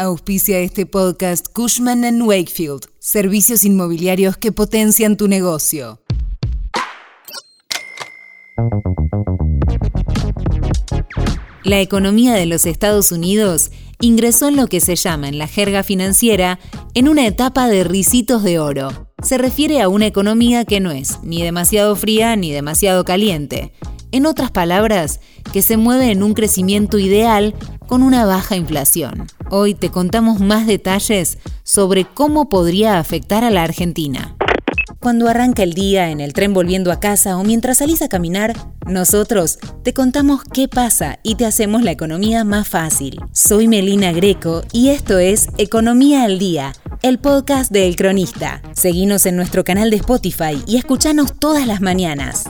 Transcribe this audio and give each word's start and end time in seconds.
Auspicia 0.00 0.60
este 0.60 0.86
podcast 0.86 1.48
Cushman⁇ 1.52 2.00
Wakefield, 2.26 2.86
servicios 3.00 3.66
inmobiliarios 3.66 4.38
que 4.38 4.50
potencian 4.50 5.18
tu 5.18 5.28
negocio. 5.28 6.00
La 11.64 11.82
economía 11.82 12.32
de 12.32 12.46
los 12.46 12.64
Estados 12.64 13.12
Unidos 13.12 13.72
ingresó 14.00 14.48
en 14.48 14.56
lo 14.56 14.68
que 14.68 14.80
se 14.80 14.96
llama 14.96 15.28
en 15.28 15.36
la 15.36 15.46
jerga 15.46 15.82
financiera 15.82 16.58
en 16.94 17.06
una 17.06 17.26
etapa 17.26 17.68
de 17.68 17.84
risitos 17.84 18.42
de 18.42 18.58
oro. 18.58 19.10
Se 19.22 19.36
refiere 19.36 19.82
a 19.82 19.90
una 19.90 20.06
economía 20.06 20.64
que 20.64 20.80
no 20.80 20.92
es 20.92 21.22
ni 21.22 21.42
demasiado 21.42 21.94
fría 21.94 22.36
ni 22.36 22.52
demasiado 22.52 23.04
caliente. 23.04 23.74
En 24.12 24.24
otras 24.24 24.50
palabras, 24.50 25.20
que 25.52 25.60
se 25.60 25.76
mueve 25.76 26.10
en 26.10 26.22
un 26.22 26.32
crecimiento 26.32 26.98
ideal 26.98 27.54
con 27.86 28.02
una 28.02 28.24
baja 28.24 28.56
inflación. 28.56 29.26
Hoy 29.52 29.74
te 29.74 29.90
contamos 29.90 30.38
más 30.38 30.68
detalles 30.68 31.38
sobre 31.64 32.04
cómo 32.04 32.48
podría 32.48 33.00
afectar 33.00 33.42
a 33.42 33.50
la 33.50 33.64
Argentina. 33.64 34.36
Cuando 35.00 35.26
arranca 35.26 35.64
el 35.64 35.72
día 35.72 36.10
en 36.10 36.20
el 36.20 36.34
tren 36.34 36.54
volviendo 36.54 36.92
a 36.92 37.00
casa 37.00 37.36
o 37.36 37.42
mientras 37.42 37.78
salís 37.78 38.00
a 38.00 38.08
caminar, 38.08 38.54
nosotros 38.86 39.58
te 39.82 39.92
contamos 39.92 40.42
qué 40.44 40.68
pasa 40.68 41.18
y 41.24 41.34
te 41.34 41.46
hacemos 41.46 41.82
la 41.82 41.90
economía 41.90 42.44
más 42.44 42.68
fácil. 42.68 43.18
Soy 43.32 43.66
Melina 43.66 44.12
Greco 44.12 44.62
y 44.72 44.90
esto 44.90 45.18
es 45.18 45.48
Economía 45.58 46.22
al 46.22 46.38
Día, 46.38 46.72
el 47.02 47.18
podcast 47.18 47.72
de 47.72 47.88
El 47.88 47.96
Cronista. 47.96 48.62
Seguinos 48.72 49.26
en 49.26 49.34
nuestro 49.34 49.64
canal 49.64 49.90
de 49.90 49.96
Spotify 49.96 50.62
y 50.64 50.76
escuchanos 50.76 51.36
todas 51.40 51.66
las 51.66 51.80
mañanas. 51.80 52.44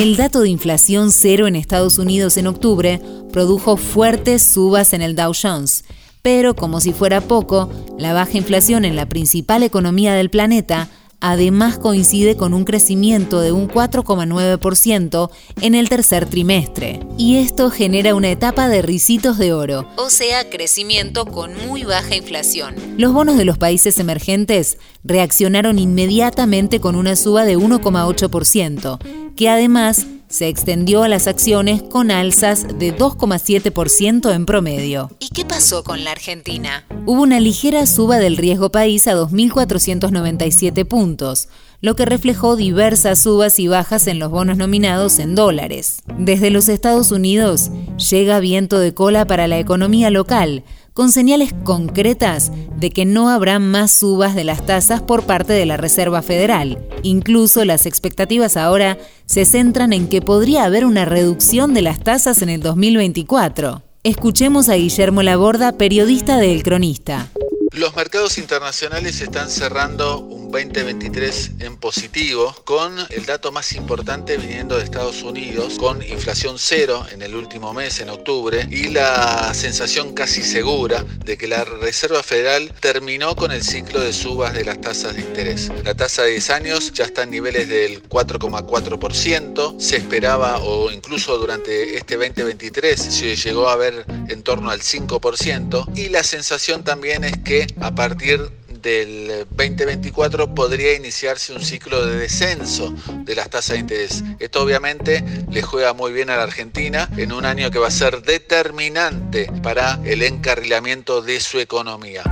El 0.00 0.16
dato 0.16 0.40
de 0.40 0.48
inflación 0.48 1.12
cero 1.12 1.46
en 1.46 1.54
Estados 1.54 1.98
Unidos 1.98 2.38
en 2.38 2.46
octubre 2.46 3.02
produjo 3.34 3.76
fuertes 3.76 4.42
subas 4.42 4.94
en 4.94 5.02
el 5.02 5.14
Dow 5.14 5.34
Jones, 5.34 5.84
pero 6.22 6.56
como 6.56 6.80
si 6.80 6.94
fuera 6.94 7.20
poco, 7.20 7.70
la 7.98 8.14
baja 8.14 8.38
inflación 8.38 8.86
en 8.86 8.96
la 8.96 9.10
principal 9.10 9.62
economía 9.62 10.14
del 10.14 10.30
planeta 10.30 10.88
además 11.20 11.76
coincide 11.78 12.36
con 12.38 12.54
un 12.54 12.64
crecimiento 12.64 13.42
de 13.42 13.52
un 13.52 13.68
4,9% 13.68 15.30
en 15.60 15.74
el 15.74 15.90
tercer 15.90 16.24
trimestre. 16.24 17.00
Y 17.18 17.36
esto 17.36 17.70
genera 17.70 18.14
una 18.14 18.30
etapa 18.30 18.70
de 18.70 18.80
risitos 18.80 19.36
de 19.36 19.52
oro, 19.52 19.86
o 19.96 20.08
sea, 20.08 20.48
crecimiento 20.48 21.26
con 21.26 21.54
muy 21.66 21.84
baja 21.84 22.16
inflación. 22.16 22.74
Los 23.00 23.14
bonos 23.14 23.38
de 23.38 23.46
los 23.46 23.56
países 23.56 23.98
emergentes 23.98 24.76
reaccionaron 25.04 25.78
inmediatamente 25.78 26.80
con 26.80 26.96
una 26.96 27.16
suba 27.16 27.46
de 27.46 27.56
1,8%, 27.56 28.98
que 29.34 29.48
además 29.48 30.06
se 30.28 30.48
extendió 30.48 31.02
a 31.02 31.08
las 31.08 31.26
acciones 31.26 31.82
con 31.82 32.10
alzas 32.10 32.66
de 32.78 32.94
2,7% 32.94 34.34
en 34.34 34.44
promedio. 34.44 35.10
¿Y 35.18 35.30
qué 35.30 35.46
pasó 35.46 35.82
con 35.82 36.04
la 36.04 36.12
Argentina? 36.12 36.84
Hubo 37.06 37.22
una 37.22 37.40
ligera 37.40 37.86
suba 37.86 38.18
del 38.18 38.36
riesgo 38.36 38.70
país 38.70 39.08
a 39.08 39.14
2.497 39.14 40.84
puntos, 40.84 41.48
lo 41.80 41.96
que 41.96 42.04
reflejó 42.04 42.56
diversas 42.56 43.20
subas 43.20 43.58
y 43.58 43.66
bajas 43.66 44.08
en 44.08 44.18
los 44.18 44.30
bonos 44.30 44.58
nominados 44.58 45.18
en 45.20 45.34
dólares. 45.34 46.02
Desde 46.18 46.50
los 46.50 46.68
Estados 46.68 47.12
Unidos 47.12 47.70
llega 48.10 48.40
viento 48.40 48.78
de 48.78 48.92
cola 48.92 49.24
para 49.24 49.48
la 49.48 49.58
economía 49.58 50.10
local, 50.10 50.64
con 50.92 51.12
señales 51.12 51.52
concretas 51.64 52.50
de 52.76 52.90
que 52.90 53.04
no 53.04 53.28
habrá 53.28 53.58
más 53.58 53.90
subas 53.90 54.34
de 54.34 54.44
las 54.44 54.64
tasas 54.64 55.00
por 55.02 55.24
parte 55.24 55.52
de 55.52 55.66
la 55.66 55.76
Reserva 55.76 56.22
Federal. 56.22 56.84
Incluso 57.02 57.64
las 57.64 57.86
expectativas 57.86 58.56
ahora 58.56 58.98
se 59.26 59.44
centran 59.44 59.92
en 59.92 60.08
que 60.08 60.22
podría 60.22 60.64
haber 60.64 60.84
una 60.84 61.04
reducción 61.04 61.74
de 61.74 61.82
las 61.82 62.00
tasas 62.00 62.42
en 62.42 62.48
el 62.48 62.60
2024. 62.60 63.82
Escuchemos 64.02 64.70
a 64.70 64.74
Guillermo 64.74 65.22
Laborda, 65.22 65.72
periodista 65.72 66.38
de 66.38 66.52
El 66.52 66.62
Cronista. 66.62 67.28
Los 67.72 67.94
mercados 67.94 68.38
internacionales 68.38 69.20
están 69.20 69.50
cerrando 69.50 70.20
un 70.20 70.39
2023 70.50 71.52
en 71.60 71.76
positivo, 71.76 72.54
con 72.64 72.96
el 73.10 73.24
dato 73.24 73.52
más 73.52 73.72
importante 73.72 74.36
viniendo 74.36 74.76
de 74.76 74.84
Estados 74.84 75.22
Unidos, 75.22 75.78
con 75.78 76.02
inflación 76.02 76.56
cero 76.58 77.06
en 77.12 77.22
el 77.22 77.34
último 77.34 77.72
mes, 77.72 78.00
en 78.00 78.10
octubre, 78.10 78.66
y 78.70 78.88
la 78.88 79.54
sensación 79.54 80.12
casi 80.12 80.42
segura 80.42 81.04
de 81.24 81.38
que 81.38 81.46
la 81.46 81.64
Reserva 81.64 82.22
Federal 82.22 82.72
terminó 82.80 83.36
con 83.36 83.52
el 83.52 83.62
ciclo 83.62 84.00
de 84.00 84.12
subas 84.12 84.52
de 84.54 84.64
las 84.64 84.80
tasas 84.80 85.14
de 85.14 85.22
interés. 85.22 85.70
La 85.84 85.94
tasa 85.94 86.22
de 86.22 86.32
10 86.32 86.50
años 86.50 86.92
ya 86.92 87.04
está 87.04 87.22
en 87.22 87.30
niveles 87.30 87.68
del 87.68 88.02
4,4%, 88.08 89.80
se 89.80 89.96
esperaba 89.96 90.58
o 90.58 90.90
incluso 90.90 91.38
durante 91.38 91.96
este 91.96 92.16
2023 92.16 93.00
se 93.00 93.36
llegó 93.36 93.68
a 93.68 93.76
ver 93.76 94.04
en 94.28 94.42
torno 94.42 94.70
al 94.70 94.80
5%, 94.80 95.96
y 95.96 96.08
la 96.08 96.24
sensación 96.24 96.82
también 96.82 97.24
es 97.24 97.38
que 97.38 97.66
a 97.80 97.94
partir 97.94 98.50
del 98.82 99.46
2024 99.50 100.54
podría 100.54 100.94
iniciarse 100.94 101.52
un 101.52 101.60
ciclo 101.60 102.06
de 102.06 102.18
descenso 102.18 102.94
de 103.24 103.34
las 103.34 103.50
tasas 103.50 103.74
de 103.74 103.80
interés. 103.80 104.24
Esto 104.38 104.62
obviamente 104.62 105.24
le 105.50 105.62
juega 105.62 105.92
muy 105.92 106.12
bien 106.12 106.30
a 106.30 106.36
la 106.36 106.44
Argentina 106.44 107.08
en 107.16 107.32
un 107.32 107.44
año 107.44 107.70
que 107.70 107.78
va 107.78 107.88
a 107.88 107.92
ser 107.92 108.22
determinante 108.22 109.50
para 109.62 110.00
el 110.04 110.22
encarrilamiento 110.22 111.22
de 111.22 111.40
su 111.40 111.58
economía. 111.58 112.22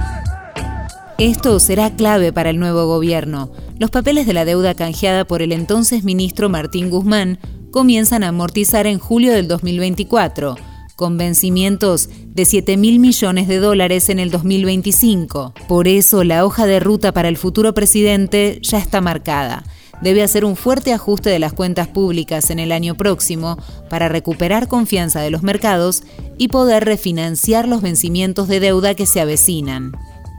Esto 1.18 1.58
será 1.58 1.94
clave 1.96 2.32
para 2.32 2.50
el 2.50 2.58
nuevo 2.58 2.86
gobierno. 2.86 3.52
Los 3.78 3.90
papeles 3.90 4.26
de 4.26 4.34
la 4.34 4.44
deuda 4.44 4.74
canjeada 4.74 5.24
por 5.24 5.42
el 5.42 5.52
entonces 5.52 6.04
ministro 6.04 6.48
Martín 6.48 6.90
Guzmán 6.90 7.40
comienzan 7.70 8.22
a 8.22 8.28
amortizar 8.28 8.86
en 8.86 8.98
julio 8.98 9.32
del 9.32 9.48
2024 9.48 10.67
con 10.98 11.16
vencimientos 11.16 12.08
de 12.34 12.44
7 12.44 12.76
mil 12.76 12.98
millones 12.98 13.46
de 13.46 13.58
dólares 13.58 14.08
en 14.08 14.18
el 14.18 14.32
2025. 14.32 15.54
Por 15.68 15.86
eso 15.86 16.24
la 16.24 16.44
hoja 16.44 16.66
de 16.66 16.80
ruta 16.80 17.12
para 17.12 17.28
el 17.28 17.36
futuro 17.36 17.72
presidente 17.72 18.58
ya 18.62 18.78
está 18.78 19.00
marcada. 19.00 19.62
Debe 20.02 20.24
hacer 20.24 20.44
un 20.44 20.56
fuerte 20.56 20.92
ajuste 20.92 21.30
de 21.30 21.38
las 21.38 21.52
cuentas 21.52 21.86
públicas 21.86 22.50
en 22.50 22.58
el 22.58 22.72
año 22.72 22.96
próximo 22.96 23.58
para 23.88 24.08
recuperar 24.08 24.66
confianza 24.66 25.20
de 25.20 25.30
los 25.30 25.44
mercados 25.44 26.02
y 26.36 26.48
poder 26.48 26.84
refinanciar 26.84 27.68
los 27.68 27.80
vencimientos 27.80 28.48
de 28.48 28.58
deuda 28.58 28.94
que 28.94 29.06
se 29.06 29.20
avecinan. 29.20 29.92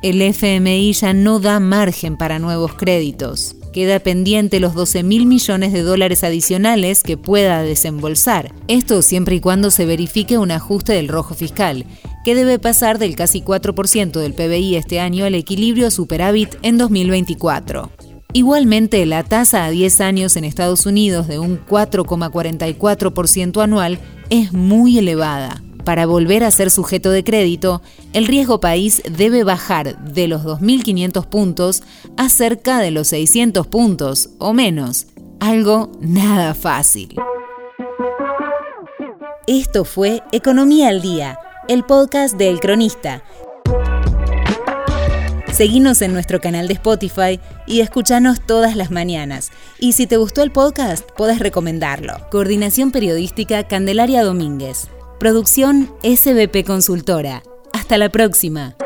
El 0.03 0.21
FMI 0.21 0.91
ya 0.91 1.13
no 1.13 1.39
da 1.39 1.61
margen 1.61 2.17
para 2.17 2.37
nuevos 2.37 2.73
créditos. 2.73 3.55
Queda 3.74 4.00
pendiente 4.00 4.59
los 4.59 4.74
12 4.74 5.03
mil 5.03 5.25
millones 5.25 5.74
de 5.74 5.84
dólares 5.84 6.24
adicionales 6.24 7.03
que 7.03 7.18
pueda 7.18 7.62
desembolsar. 7.62 8.52
Esto 8.68 9.02
siempre 9.02 9.35
y 9.35 9.40
cuando 9.40 9.69
se 9.69 9.85
verifique 9.85 10.38
un 10.38 10.52
ajuste 10.52 10.94
del 10.94 11.07
rojo 11.07 11.35
fiscal, 11.35 11.85
que 12.25 12.35
debe 12.35 12.57
pasar 12.57 12.97
del 12.97 13.16
casi 13.16 13.41
4% 13.41 14.19
del 14.19 14.34
PBI 14.34 14.75
este 14.75 15.00
año 15.00 15.25
al 15.25 15.35
equilibrio 15.35 15.91
superávit 15.91 16.56
en 16.63 16.78
2024. 16.78 17.91
Igualmente, 18.34 19.06
la 19.06 19.24
tasa 19.24 19.66
a 19.66 19.72
10 19.72 20.01
años 20.01 20.36
en 20.36 20.44
Estados 20.44 20.86
Unidos 20.86 21.28
de 21.28 21.40
un 21.40 21.59
4,44% 21.66 23.63
anual 23.63 24.00
es 24.30 24.53
muy 24.53 25.00
elevada. 25.00 25.63
Para 25.84 26.06
volver 26.06 26.44
a 26.44 26.51
ser 26.51 26.69
sujeto 26.69 27.12
de 27.12 27.23
crédito, 27.23 27.81
el 28.13 28.28
riesgo 28.28 28.59
país 28.59 29.01
debe 29.09 29.44
bajar 29.44 29.97
de 30.03 30.28
los 30.28 30.44
2.500 30.44 31.25
puntos 31.25 31.84
a 32.17 32.29
cerca 32.29 32.79
de 32.79 32.91
los 32.91 33.07
600 33.07 33.67
puntos 33.67 34.29
o 34.39 34.53
menos. 34.53 35.07
Algo 35.39 35.91
nada 36.01 36.53
fácil. 36.53 37.16
Esto 39.47 39.85
fue 39.85 40.22
Economía 40.31 40.89
al 40.89 41.01
Día, 41.01 41.39
el 41.68 41.84
podcast 41.84 42.35
de 42.35 42.50
El 42.50 42.59
Cronista. 42.59 43.23
Seguinos 45.51 46.01
en 46.01 46.13
nuestro 46.13 46.39
canal 46.39 46.68
de 46.68 46.75
Spotify 46.75 47.39
y 47.66 47.81
escuchanos 47.81 48.39
todas 48.45 48.75
las 48.75 48.91
mañanas. 48.91 49.50
Y 49.79 49.94
si 49.94 50.07
te 50.07 50.18
gustó 50.18 50.44
el 50.44 50.51
podcast, 50.51 51.09
puedes 51.18 51.39
recomendarlo. 51.39 52.13
Coordinación 52.29 52.91
Periodística 52.91 53.63
Candelaria 53.63 54.24
Domínguez. 54.24 54.88
Producción 55.19 55.92
SBP 56.01 56.66
Consultora. 56.66 57.44
Hasta 57.74 57.98
la 57.98 58.07
próxima. 58.07 58.77